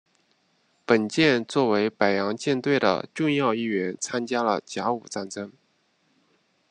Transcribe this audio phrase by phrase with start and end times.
[0.83, 5.53] 本舰作为北洋舰队的重要一员参加了甲午战争。